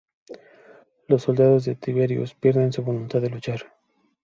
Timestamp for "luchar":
3.29-3.71